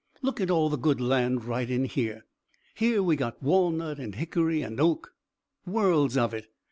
"Look 0.23 0.41
at 0.41 0.49
all 0.49 0.67
the 0.69 0.79
good 0.79 0.99
land 0.99 1.45
right 1.45 1.69
in 1.69 1.85
here! 1.85 2.25
Here 2.73 3.03
we 3.03 3.15
got 3.15 3.43
walnut 3.43 3.99
and 3.99 4.15
hickory 4.15 4.63
and 4.63 4.79
oak 4.79 5.13
worlds 5.63 6.17
of 6.17 6.33
it. 6.33 6.47